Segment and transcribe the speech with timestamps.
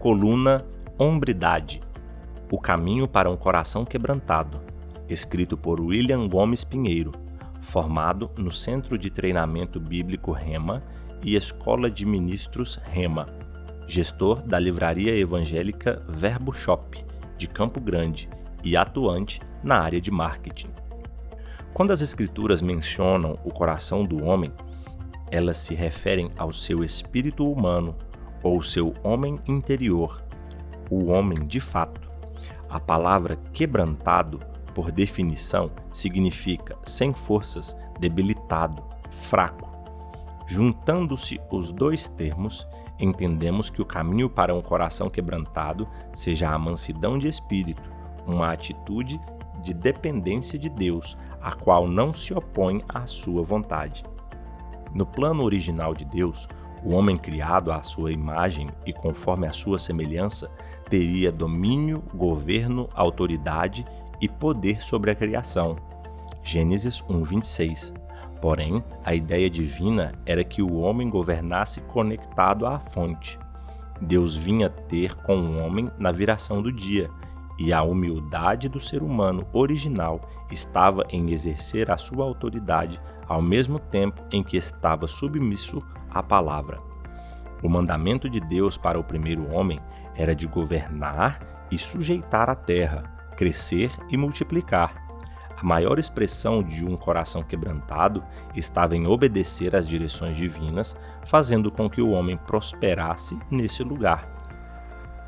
[0.00, 0.64] Coluna
[0.98, 1.82] Hombridade
[2.50, 4.58] O Caminho para um Coração Quebrantado,
[5.10, 7.12] escrito por William Gomes Pinheiro,
[7.60, 10.82] formado no Centro de Treinamento Bíblico Rema
[11.22, 13.28] e Escola de Ministros Rema,
[13.86, 17.04] gestor da livraria evangélica Verbo Shop,
[17.36, 18.26] de Campo Grande,
[18.64, 20.70] e atuante na área de marketing.
[21.74, 24.50] Quando as Escrituras mencionam o coração do homem,
[25.30, 27.94] elas se referem ao seu espírito humano
[28.42, 30.22] ou seu homem interior,
[30.90, 32.00] o homem de fato.
[32.68, 34.40] A palavra quebrantado,
[34.74, 39.70] por definição, significa sem forças, debilitado, fraco.
[40.46, 42.66] Juntando-se os dois termos,
[42.98, 47.90] entendemos que o caminho para um coração quebrantado seja a mansidão de espírito,
[48.26, 49.20] uma atitude
[49.62, 54.04] de dependência de Deus, a qual não se opõe à sua vontade.
[54.94, 56.48] No plano original de Deus,
[56.84, 60.50] o homem criado à sua imagem e conforme a sua semelhança
[60.88, 63.86] teria domínio, governo, autoridade
[64.20, 65.76] e poder sobre a criação.
[66.42, 67.92] Gênesis 1:26.
[68.40, 73.38] Porém, a ideia divina era que o homem governasse conectado à fonte.
[74.00, 77.10] Deus vinha ter com o homem na viração do dia,
[77.60, 83.78] e a humildade do ser humano original estava em exercer a sua autoridade ao mesmo
[83.78, 86.78] tempo em que estava submisso à palavra.
[87.62, 89.78] O mandamento de Deus para o primeiro homem
[90.16, 93.02] era de governar e sujeitar a terra,
[93.36, 94.94] crescer e multiplicar.
[95.54, 98.24] A maior expressão de um coração quebrantado
[98.56, 104.39] estava em obedecer às direções divinas, fazendo com que o homem prosperasse nesse lugar.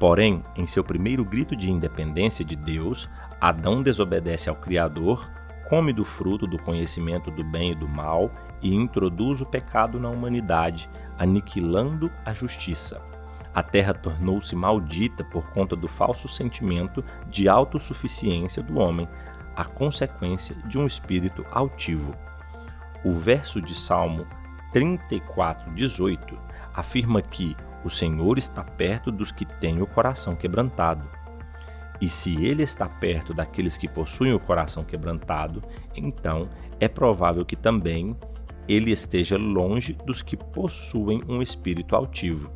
[0.03, 3.09] Porém, em seu primeiro grito de independência de Deus,
[3.41, 5.31] Adão desobedece ao Criador,
[5.69, 8.29] come do fruto do conhecimento do bem e do mal
[8.61, 13.01] e introduz o pecado na humanidade, aniquilando a justiça.
[13.55, 19.09] A terra tornou-se maldita por conta do falso sentimento de autossuficiência do homem,
[19.55, 22.13] a consequência de um espírito altivo.
[23.05, 24.27] O verso de Salmo
[24.73, 26.37] 34, 18
[26.75, 31.09] afirma que o Senhor está perto dos que têm o coração quebrantado.
[32.01, 35.63] E se ele está perto daqueles que possuem o coração quebrantado,
[35.95, 36.49] então
[36.81, 38.17] é provável que também
[38.69, 42.51] ele esteja longe dos que possuem um espírito altivo.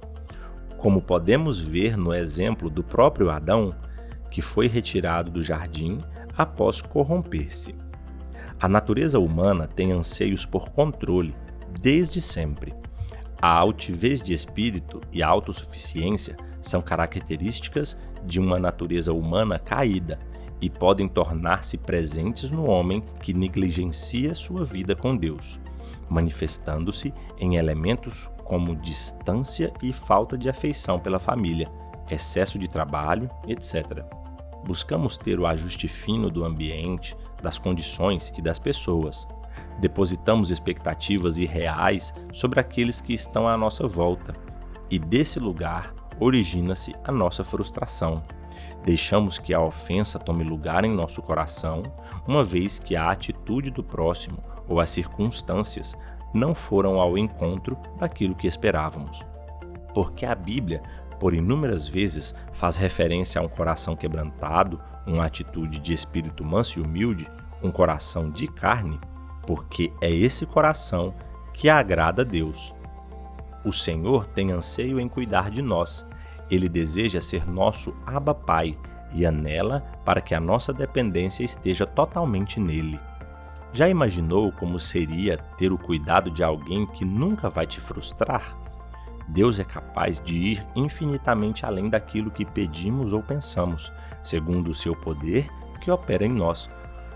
[0.76, 3.74] Como podemos ver no exemplo do próprio Adão,
[4.30, 5.98] que foi retirado do jardim
[6.36, 7.74] após corromper-se.
[8.58, 11.34] A natureza humana tem anseios por controle
[11.80, 12.74] desde sempre.
[13.40, 20.18] A altivez de espírito e a autossuficiência são características de uma natureza humana caída
[20.60, 25.60] e podem tornar-se presentes no homem que negligencia sua vida com Deus,
[26.08, 31.70] manifestando-se em elementos como distância e falta de afeição pela família,
[32.10, 34.04] excesso de trabalho, etc.
[34.64, 39.28] Buscamos ter o ajuste fino do ambiente, das condições e das pessoas.
[39.78, 44.34] Depositamos expectativas irreais sobre aqueles que estão à nossa volta,
[44.90, 48.22] e desse lugar origina-se a nossa frustração.
[48.84, 51.82] Deixamos que a ofensa tome lugar em nosso coração,
[52.26, 54.38] uma vez que a atitude do próximo
[54.68, 55.96] ou as circunstâncias
[56.32, 59.24] não foram ao encontro daquilo que esperávamos.
[59.92, 60.82] Porque a Bíblia
[61.18, 66.82] por inúmeras vezes faz referência a um coração quebrantado, uma atitude de espírito manso e
[66.82, 67.28] humilde,
[67.62, 69.00] um coração de carne,
[69.46, 71.14] porque é esse coração
[71.52, 72.74] que agrada a Deus.
[73.64, 76.06] O Senhor tem anseio em cuidar de nós.
[76.50, 78.76] Ele deseja ser nosso Abba Pai
[79.12, 83.00] e anela para que a nossa dependência esteja totalmente nele.
[83.72, 88.56] Já imaginou como seria ter o cuidado de alguém que nunca vai te frustrar?
[89.28, 93.92] Deus é capaz de ir infinitamente além daquilo que pedimos ou pensamos,
[94.22, 95.48] segundo o seu poder
[95.80, 96.70] que opera em nós,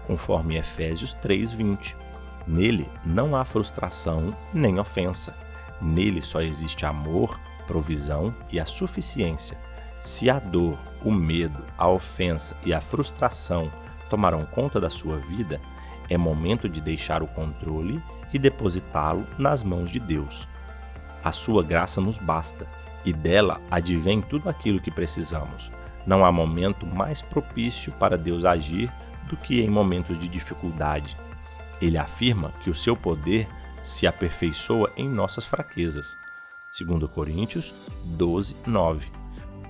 [0.06, 1.96] conforme Efésios 3:20.
[2.46, 5.34] Nele não há frustração nem ofensa.
[5.80, 9.58] Nele só existe amor, provisão e a suficiência.
[10.00, 13.70] Se a dor, o medo, a ofensa e a frustração
[14.08, 15.60] tomarão conta da sua vida,
[16.08, 18.02] é momento de deixar o controle
[18.32, 20.48] e depositá-lo nas mãos de Deus.
[21.22, 22.66] A sua graça nos basta,
[23.04, 25.70] e dela advém tudo aquilo que precisamos.
[26.06, 28.92] Não há momento mais propício para Deus agir
[29.28, 31.16] do que em momentos de dificuldade.
[31.80, 33.48] Ele afirma que o seu poder
[33.82, 36.16] se aperfeiçoa em nossas fraquezas.
[36.78, 37.74] 2 Coríntios
[38.04, 39.10] 12, 9.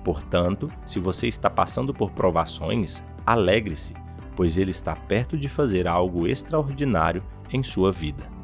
[0.03, 3.93] Portanto, se você está passando por provações, alegre-se,
[4.35, 8.40] pois ele está perto de fazer algo extraordinário em sua vida.